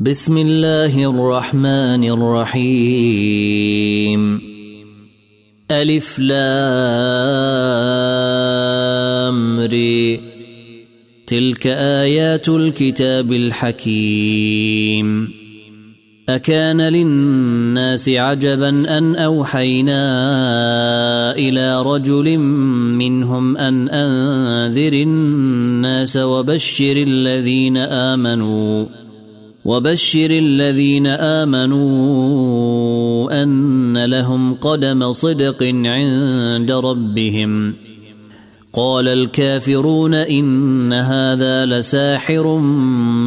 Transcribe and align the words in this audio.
بسم 0.00 0.38
الله 0.38 1.10
الرحمن 1.10 2.04
الرحيم. 2.04 3.60
ألف 5.70 6.18
لام 6.18 6.40
ري 9.60 10.20
تلك 11.26 11.66
آيات 11.66 12.48
الكتاب 12.48 13.32
الحكيم. 13.32 15.28
أكان 16.28 16.80
للناس 16.80 18.08
عجبا 18.08 18.98
أن 18.98 19.16
أوحينا 19.16 20.02
إلى 21.36 21.82
رجل 21.82 22.38
منهم 22.38 23.56
أن 23.56 23.88
أنذر 23.88 24.92
الناس 24.92 26.16
وبشر 26.16 26.96
الذين 26.96 27.76
آمنوا. 27.76 28.86
وبشر 29.66 30.30
الذين 30.30 31.06
آمنوا 31.06 31.82
أن 33.42 34.04
لهم 34.04 34.54
قدم 34.54 35.12
صدق 35.12 35.62
عند 35.62 36.72
ربهم. 36.72 37.74
قال 38.72 39.08
الكافرون 39.08 40.14
إن 40.14 40.92
هذا 40.92 41.66
لساحر 41.66 42.58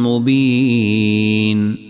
مبين. 0.04 1.89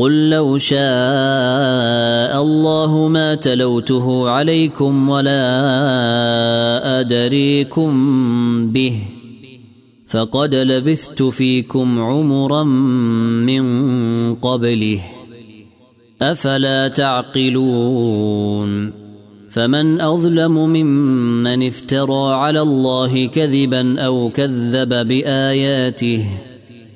قل 0.00 0.30
لو 0.30 0.58
شاء 0.58 0.80
الله 2.42 3.08
ما 3.08 3.34
تلوته 3.34 4.30
عليكم 4.30 5.08
ولا 5.08 5.40
أدريكم 7.00 7.92
به 8.72 9.02
فقد 10.06 10.54
لبثت 10.54 11.22
فيكم 11.22 12.00
عمرا 12.00 12.64
من 13.44 14.34
قبله 14.34 15.00
أفلا 16.22 16.88
تعقلون 16.88 18.70
فمن 19.50 20.00
أظلم 20.00 20.52
ممن 20.52 21.66
افترى 21.66 22.34
على 22.34 22.60
الله 22.60 23.26
كذبا 23.26 24.00
أو 24.00 24.30
كذب 24.30 25.08
بآياته 25.08 26.49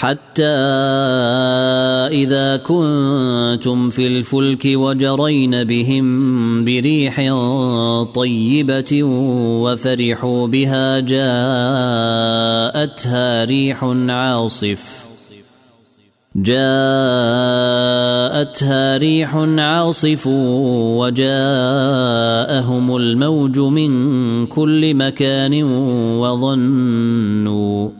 حتى 0.00 0.42
إذا 2.08 2.56
كنتم 2.56 3.90
في 3.90 4.06
الفلك 4.06 4.62
وجرين 4.64 5.64
بهم 5.64 6.64
بريح 6.64 7.16
طيبة 8.14 9.02
وفرحوا 9.62 10.46
بها 10.46 11.00
جاءتها 11.00 11.24
ريح 13.44 13.84
عاصف. 14.08 15.06
جاءتها 16.36 16.56
ريح 18.96 19.36
عاصف 19.58 20.26
وجاءهم 20.96 21.26
الموج 22.96 23.58
من 23.58 24.46
كل 24.46 24.94
مكان 24.94 25.62
وظنوا 26.22 27.99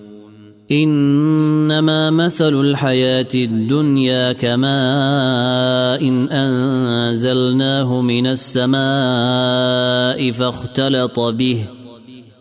إنما 0.71 2.09
مثل 2.09 2.61
الحياة 2.61 3.27
الدنيا 3.35 4.33
كماء 4.33 4.71
إن 6.07 6.29
أنزلناه 6.29 8.01
من 8.01 8.27
السماء 8.27 8.71
فاختلط 10.31 11.19
به 11.19 11.65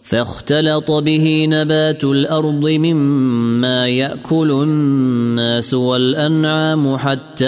فاختلط 0.03 0.91
به 0.91 1.47
نبات 1.49 2.05
الأرض 2.05 2.69
مما 2.69 3.89
يأكل 3.89 4.51
الناس 4.51 5.75
والأنعام 5.75 6.97
حتى 6.97 7.47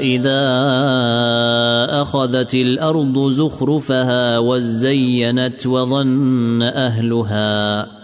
إذا 0.00 0.44
أخذت 2.02 2.54
الأرض 2.54 3.30
زخرفها 3.30 4.38
وزينت 4.38 5.66
وظن 5.66 6.62
أهلها. 6.62 8.03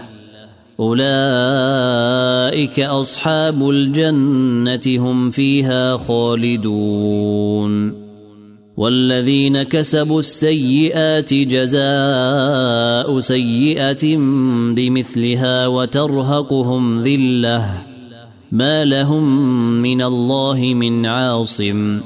أولئك 0.81 2.79
أصحاب 2.79 3.69
الجنة 3.69 4.81
هم 4.87 5.29
فيها 5.29 5.97
خالدون. 5.97 8.01
والذين 8.77 9.63
كسبوا 9.63 10.19
السيئات 10.19 11.33
جزاء 11.33 13.19
سيئة 13.19 14.17
بمثلها 14.75 15.67
وترهقهم 15.67 17.01
ذلة. 17.01 17.65
ما 18.51 18.85
لهم 18.85 19.23
من 19.81 20.01
الله 20.01 20.59
من 20.59 21.05
عاصم. 21.05 22.01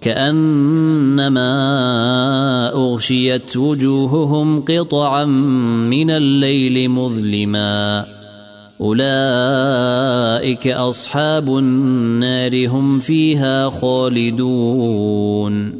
كأنما 0.00 1.52
أغشيت 2.72 3.56
وجوههم 3.56 4.60
قطعا 4.60 5.24
من 5.24 6.10
الليل 6.10 6.90
مظلما. 6.90 8.06
أولئك 8.80 10.68
أصحاب 10.68 11.58
النار 11.58 12.68
هم 12.68 12.98
فيها 12.98 13.70
خالدون. 13.70 15.72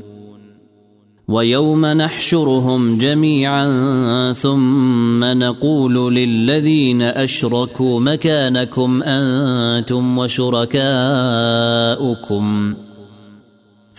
ويوم 1.29 1.87
نحشرهم 1.87 2.99
جميعا 2.99 4.33
ثم 4.33 5.25
نقول 5.25 6.15
للذين 6.15 7.03
أشركوا 7.03 8.01
مكانكم 8.01 9.03
أنتم 9.03 10.19
وشركاؤكم. 10.19 10.85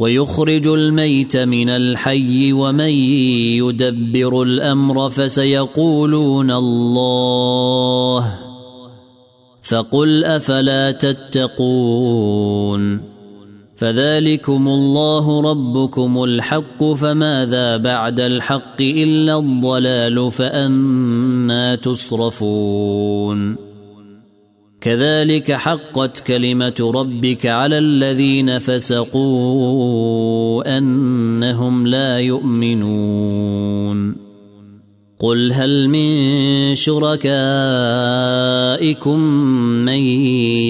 ويخرج 0.00 0.66
الميت 0.66 1.36
من 1.36 1.68
الحي 1.68 2.52
ومن 2.52 2.90
يدبر 3.60 4.42
الأمر 4.42 5.10
فسيقولون 5.10 6.50
الله. 6.50 8.38
فقل 9.62 10.24
أفلا 10.24 10.90
تتقون. 10.90 13.00
فذلكم 13.76 14.68
الله 14.68 15.40
ربكم 15.40 16.24
الحق 16.24 16.84
فماذا 16.84 17.76
بعد 17.76 18.20
الحق 18.20 18.80
إلا 18.80 19.38
الضلال 19.38 20.30
فأنا 20.30 21.74
تصرفون. 21.74 23.69
كذلك 24.80 25.52
حقت 25.52 26.20
كلمة 26.20 26.92
ربك 26.94 27.46
على 27.46 27.78
الذين 27.78 28.58
فسقوا 28.58 29.98
أنهم 30.78 31.86
لا 31.86 32.18
يؤمنون. 32.18 34.16
قل 35.18 35.52
هل 35.52 35.88
من 35.88 36.74
شركائكم 36.74 37.30
من 39.84 40.00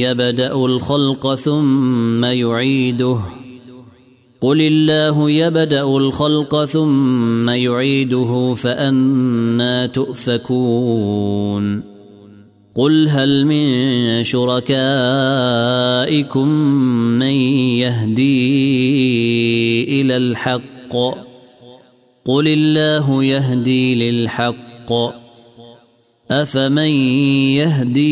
يبدأ 0.02 0.55
الخلق 0.55 1.35
ثم 1.35 2.25
يعيده؟ 2.25 3.19
قل 4.40 4.61
الله 4.61 5.31
يبدأ 5.31 5.83
الخلق 5.83 6.64
ثم 6.64 7.49
يعيده 7.49 8.55
فأنا 8.55 9.87
تؤفكون. 9.87 11.89
قل 12.75 13.09
هل 13.09 13.47
من 13.47 14.25
شركائكم 14.25 14.79
من 17.19 17.35
يهدي 17.83 18.50
إلى 20.00 20.17
الحق؟ 20.17 20.97
قل 22.25 22.49
الله 22.49 23.25
يهدي 23.25 24.11
للحق. 24.11 24.93
افمن 26.31 26.91
يهدي 27.59 28.11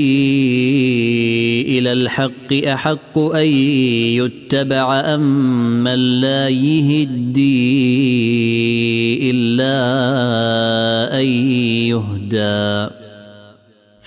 إلى 1.78 1.92
الحق 1.92 2.52
احق 2.52 3.18
ان 3.18 3.46
يتبع 4.18 5.00
ام 5.00 5.20
من 5.84 6.20
لا 6.20 6.48
يهدي 6.48 7.70
الا 9.30 9.70
ان 11.20 11.26
يهدى؟ 11.94 12.97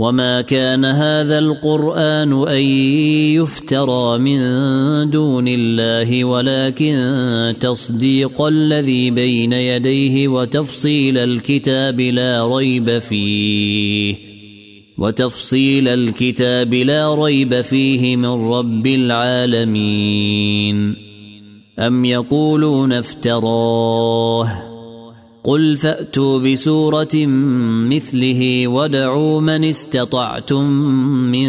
وما 0.00 0.40
كان 0.40 0.84
هذا 0.84 1.38
القران 1.38 2.48
ان 2.48 2.62
يفترى 3.36 4.18
من 4.18 4.40
دون 5.10 5.44
الله 5.48 6.24
ولكن 6.24 7.54
تصديق 7.60 8.42
الذي 8.42 9.10
بين 9.10 9.52
يديه 9.52 10.28
وتفصيل 10.28 11.18
الكتاب 11.18 12.00
لا 12.00 12.56
ريب 12.56 12.98
فيه 12.98 14.16
وتفصيل 14.98 15.88
الكتاب 15.88 16.74
لا 16.74 17.14
ريب 17.14 17.60
فيه 17.60 18.16
من 18.16 18.52
رب 18.52 18.86
العالمين 18.86 20.36
ام 21.78 22.04
يقولون 22.04 22.92
افتراه 22.92 24.69
قل 25.44 25.76
فأتوا 25.76 26.38
بسورة 26.38 27.26
مثله 27.88 28.68
ودعوا 28.68 29.40
من 29.40 29.64
استطعتم 29.64 30.70
من 31.32 31.48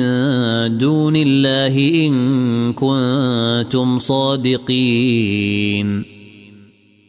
دون 0.78 1.16
الله 1.16 2.08
إن 2.08 2.74
كنتم 2.74 4.00
صادقين. 4.00 6.04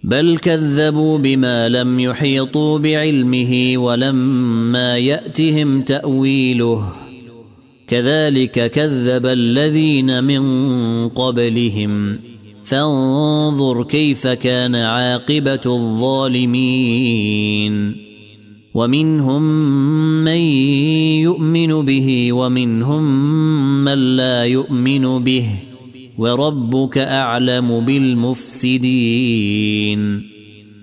بل 0.04 0.36
كذبوا 0.36 1.18
بما 1.18 1.68
لم 1.68 2.00
يحيطوا 2.00 2.78
بعلمه 2.78 3.72
ولما 3.76 4.98
يأتهم 4.98 5.82
تأويله. 5.82 6.92
كذلك 7.88 8.70
كذب 8.70 9.26
الذين 9.26 10.24
من 10.24 10.42
قبلهم. 11.08 12.18
فانظر 12.64 13.82
كيف 13.82 14.26
كان 14.26 14.74
عاقبة 14.74 15.60
الظالمين. 15.66 17.72
ومنهم 18.74 19.42
من 20.24 20.40
يؤمن 21.20 21.84
به 21.84 22.32
ومنهم 22.32 23.04
من 23.84 24.16
لا 24.16 24.44
يؤمن 24.44 25.24
به. 25.24 25.46
وربك 26.18 26.98
أعلم 26.98 27.80
بالمفسدين. 27.80 28.82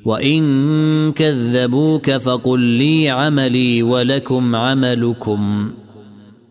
وإن 0.05 1.12
كذبوك 1.12 2.12
فقل 2.12 2.59
لي 2.59 3.09
عملي 3.09 3.83
ولكم 3.83 4.55
عملكم. 4.55 5.69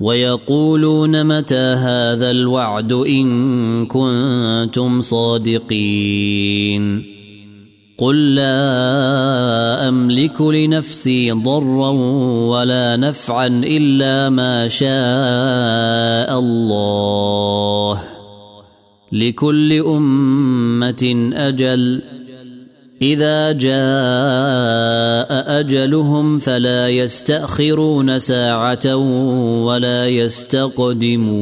ويقولون 0.00 1.24
متى 1.26 1.54
هذا 1.56 2.30
الوعد 2.30 2.92
إن 2.92 3.86
كنتم 3.86 5.00
صادقين 5.00 6.80
قل 7.98 8.34
لا 8.34 9.88
أملك 9.88 10.40
لنفسي 10.40 11.32
ضرا 11.32 11.90
ولا 12.48 12.96
نفعا 12.96 13.46
إلا 13.64 14.28
ما 14.28 14.68
شاء 14.68 16.38
الله 16.38 18.02
لكل 19.12 19.72
أمة 19.72 21.30
أجل 21.34 22.02
إذا 23.02 23.52
جاء 23.52 23.70
أجلهم 25.60 26.38
فلا 26.38 26.88
يستأخرون 26.88 28.18
ساعة 28.18 28.96
ولا 29.64 30.08
يستقدمون. 30.08 31.40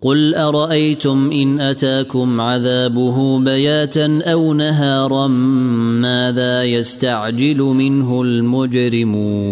قل 0.00 0.34
أرأيتم 0.34 1.30
إن 1.32 1.60
أتاكم 1.60 2.40
عذابه 2.40 3.38
بياتا 3.38 4.20
أو 4.24 4.54
نهارا 4.54 5.26
ماذا 5.26 6.64
يستعجل 6.64 7.62
منه 7.62 8.22
المجرمون؟ 8.22 9.48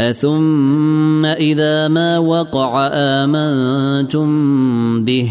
أثم 0.00 1.26
إذا 1.26 1.88
ما 1.88 2.18
وقع 2.18 2.88
آمنتم 2.92 4.28
به 5.04 5.30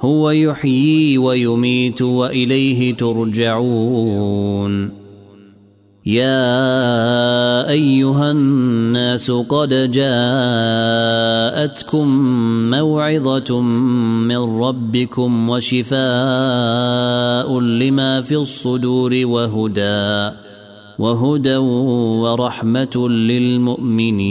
هو 0.00 0.30
يحيي 0.30 1.18
ويميت 1.18 2.02
وإليه 2.02 2.94
ترجعون. 2.94 4.90
يا 6.06 7.68
أيها 7.68 8.30
الناس 8.30 9.30
قد 9.30 9.90
جاءتكم 9.92 10.30
موعظة 12.70 13.60
من 13.60 14.36
ربكم 14.36 15.48
وشفاء 15.48 16.00
لما 17.60 18.22
في 18.22 18.36
الصدور 18.36 19.20
وهدى 19.24 20.30
وهدى 20.98 21.56
ورحمة 21.56 23.08
للمؤمنين. 23.08 24.30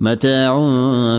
متاع 0.00 0.58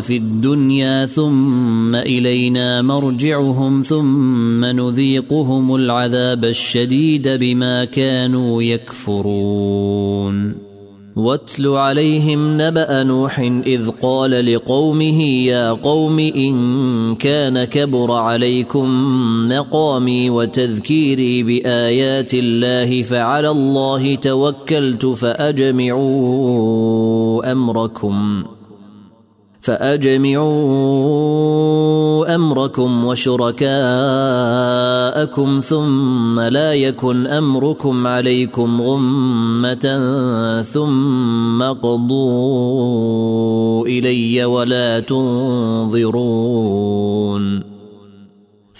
في 0.01 0.17
الدنيا 0.17 1.05
ثم 1.05 1.95
إلينا 1.95 2.81
مرجعهم 2.81 3.81
ثم 3.81 4.65
نذيقهم 4.65 5.75
العذاب 5.75 6.45
الشديد 6.45 7.27
بما 7.27 7.85
كانوا 7.85 8.63
يكفرون. 8.63 10.55
واتل 11.15 11.67
عليهم 11.67 12.61
نبأ 12.61 13.03
نوح 13.03 13.39
إذ 13.65 13.89
قال 13.89 14.53
لقومه 14.53 15.23
يا 15.23 15.71
قوم 15.71 16.19
إن 16.19 17.15
كان 17.15 17.63
كبر 17.63 18.11
عليكم 18.11 18.89
مقامي 19.49 20.29
وتذكيري 20.29 21.43
بآيات 21.43 22.33
الله 22.33 23.03
فعلى 23.03 23.49
الله 23.49 24.15
توكلت 24.15 25.05
فأجمعوا 25.05 25.91
أمركم. 27.51 28.43
فأجمعوا 29.67 30.47
أمركم 32.35 33.05
وشركاءكم 33.05 33.69
ثم 35.59 36.39
لا 36.39 36.73
يكن 36.73 37.27
أمركم 37.27 38.07
عليكم 38.07 38.81
غمة 38.81 39.85
ثم 40.61 41.63
قضوا 41.63 42.67
إلي 43.87 44.45
ولا 44.45 44.99
تنظرون 44.99 46.07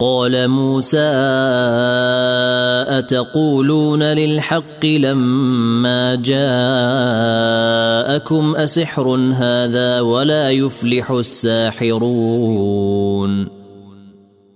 قال 0.00 0.48
موسى 0.48 1.10
أتقولون 2.88 4.02
للحق 4.02 4.86
لما 4.86 6.14
جاءكم 6.14 7.36
أسحر 8.56 9.08
هذا 9.34 10.00
ولا 10.00 10.50
يفلح 10.50 11.10
الساحرون؟ 11.10 12.48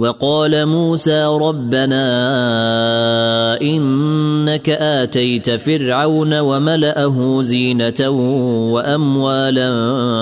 وقال 0.00 0.66
موسى 0.66 1.24
ربنا 1.24 2.00
إنك 3.62 4.70
آتيت 4.70 5.50
فرعون 5.50 6.38
وملأه 6.38 7.42
زينة 7.42 8.08
وأموالا 8.72 9.70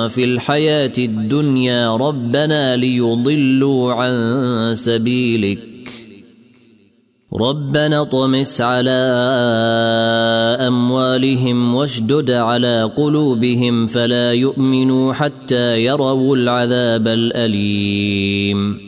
في 0.09 0.25
الحياة 0.25 0.93
الدنيا 0.99 1.97
ربنا 1.97 2.77
ليضلوا 2.77 3.93
عن 3.93 4.75
سبيلك. 4.75 5.59
ربنا 7.41 8.05
طمس 8.05 8.61
على 8.61 8.91
أموالهم 10.67 11.75
واشدد 11.75 12.31
على 12.31 12.91
قلوبهم 12.97 13.87
فلا 13.87 14.33
يؤمنوا 14.33 15.13
حتى 15.13 15.85
يروا 15.85 16.37
العذاب 16.37 17.09
الأليم. 17.09 18.88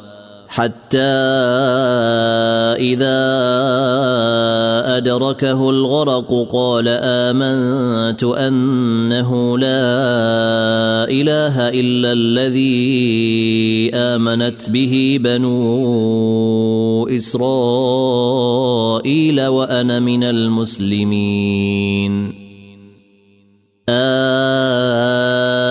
حتى 0.51 0.99
إذا 2.91 3.19
أدركه 4.97 5.69
الغرق 5.69 6.47
قال 6.51 6.87
آمنت 6.87 8.23
أنه 8.23 9.57
لا 9.57 11.07
إله 11.07 11.69
إلا 11.69 12.11
الذي 12.11 13.91
آمنت 13.95 14.69
به 14.69 15.19
بنو 15.23 17.07
إسرائيل 17.07 18.57
وأنا 19.47 19.99
من 19.99 20.23
المسلمين. 20.23 22.13
الآن 23.89 25.70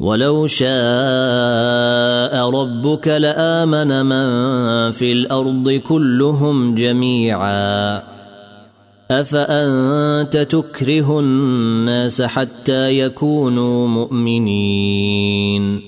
ولو 0.00 0.46
شاء 0.46 0.66
ربك 2.50 3.08
لامن 3.08 4.06
من 4.06 4.90
في 4.90 5.12
الأرض 5.12 5.70
كلهم 5.70 6.74
جميعا 6.74 8.02
افانت 9.10 10.36
تكره 10.36 11.20
الناس 11.20 12.22
حتى 12.22 12.98
يكونوا 12.98 13.88
مؤمنين 13.88 15.80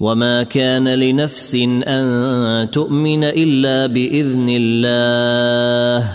وما 0.00 0.42
كان 0.42 0.88
لنفس 0.88 1.54
ان 1.86 2.70
تؤمن 2.70 3.24
الا 3.24 3.86
باذن 3.86 4.46
الله 4.48 6.12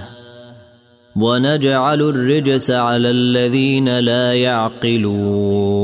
ونجعل 1.15 2.02
الرجس 2.02 2.72
على 2.72 3.10
الذين 3.10 4.00
لا 4.00 4.34
يعقلون 4.34 5.84